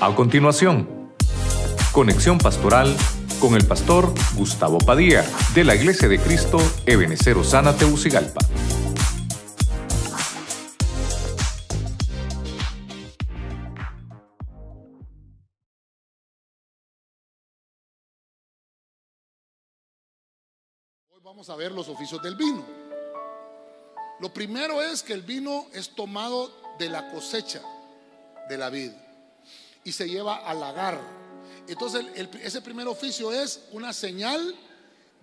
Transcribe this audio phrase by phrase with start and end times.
[0.00, 1.12] A continuación,
[1.90, 2.96] conexión pastoral
[3.40, 5.24] con el pastor Gustavo Padilla
[5.56, 8.38] de la Iglesia de Cristo Ebenecer Osana Teucigalpa.
[21.08, 22.64] Hoy vamos a ver los oficios del vino.
[24.20, 27.62] Lo primero es que el vino es tomado de la cosecha
[28.48, 28.92] de la vid
[29.88, 31.00] y se lleva al lagar.
[31.66, 32.04] Entonces
[32.42, 34.54] ese primer oficio es una señal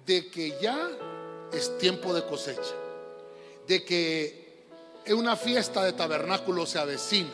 [0.08, 0.90] de que ya
[1.54, 2.74] es tiempo de cosecha,
[3.68, 4.66] de que
[5.10, 7.30] una fiesta de tabernáculo se avecina,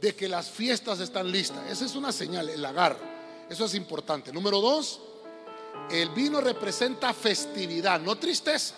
[0.00, 1.70] de que las fiestas están listas.
[1.70, 2.96] Esa es una señal, el lagar.
[3.48, 4.32] Eso es importante.
[4.32, 5.00] Número dos,
[5.88, 8.74] el vino representa festividad, no tristeza.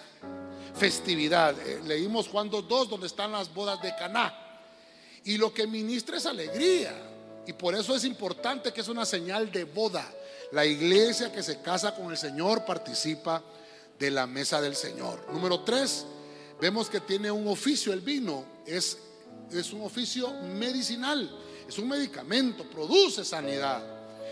[0.75, 1.59] Festividad.
[1.67, 4.43] Eh, leímos Juan 2.2 donde están las bodas de Caná.
[5.25, 7.15] Y lo que ministra es alegría.
[7.47, 10.05] Y por eso es importante que es una señal de boda.
[10.53, 13.43] La iglesia que se casa con el Señor participa
[13.99, 15.25] de la mesa del Señor.
[15.33, 16.05] Número tres,
[16.61, 18.45] vemos que tiene un oficio el vino.
[18.67, 18.99] Es,
[19.53, 21.31] es un oficio medicinal.
[21.69, 23.83] Es un medicamento, produce sanidad.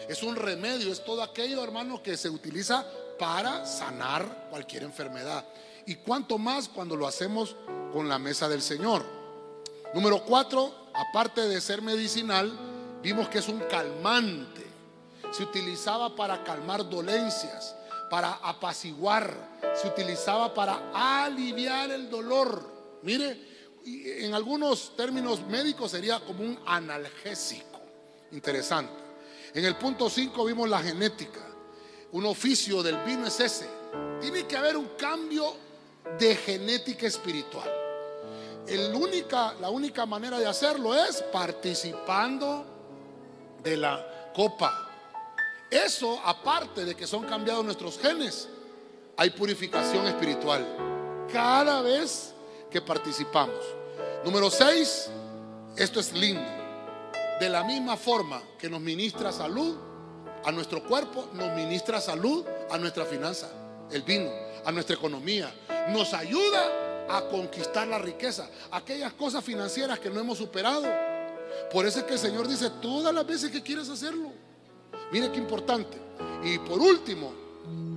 [0.08, 2.84] Es un remedio, es todo aquello, hermano, que se utiliza
[3.18, 5.44] para sanar cualquier enfermedad.
[5.86, 7.54] Y cuanto más cuando lo hacemos
[7.92, 9.04] con la mesa del Señor.
[9.94, 12.73] Número cuatro, aparte de ser medicinal,
[13.04, 14.64] vimos que es un calmante.
[15.30, 17.76] Se utilizaba para calmar dolencias,
[18.08, 19.36] para apaciguar,
[19.74, 22.98] se utilizaba para aliviar el dolor.
[23.02, 23.38] Mire,
[23.84, 27.80] en algunos términos médicos sería como un analgésico.
[28.32, 29.04] Interesante.
[29.52, 31.40] En el punto 5 vimos la genética.
[32.12, 33.68] Un oficio del vino es ese.
[34.20, 35.54] Tiene que haber un cambio
[36.18, 37.70] de genética espiritual.
[38.66, 42.73] El única, la única manera de hacerlo es participando
[43.64, 44.88] de la copa.
[45.70, 48.48] Eso, aparte de que son cambiados nuestros genes,
[49.16, 50.64] hay purificación espiritual
[51.32, 52.32] cada vez
[52.70, 53.64] que participamos.
[54.24, 55.10] Número 6,
[55.76, 56.42] esto es lindo.
[57.40, 59.76] De la misma forma que nos ministra salud
[60.44, 63.50] a nuestro cuerpo, nos ministra salud a nuestra finanza,
[63.90, 64.30] el vino,
[64.64, 65.52] a nuestra economía.
[65.88, 71.13] Nos ayuda a conquistar la riqueza, aquellas cosas financieras que no hemos superado.
[71.72, 74.30] Por eso es que el Señor dice todas las veces que quieres hacerlo.
[75.12, 75.98] Mire qué importante.
[76.44, 77.32] Y por último,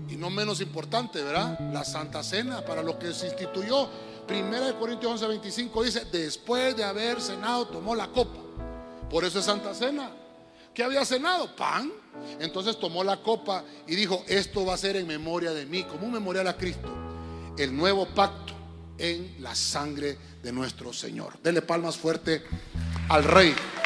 [0.09, 1.59] y no menos importante, ¿verdad?
[1.71, 3.89] La Santa Cena, para lo que se instituyó.
[4.25, 8.39] Primera de Corintios 11, 25 dice, después de haber cenado, tomó la copa.
[9.09, 10.11] Por eso es Santa Cena.
[10.73, 11.55] ¿Qué había cenado?
[11.55, 11.91] Pan.
[12.39, 16.05] Entonces tomó la copa y dijo, esto va a ser en memoria de mí, como
[16.05, 16.89] un memorial a Cristo.
[17.57, 18.53] El nuevo pacto
[18.97, 21.39] en la sangre de nuestro Señor.
[21.41, 22.43] Dele palmas fuerte
[23.09, 23.76] al Rey.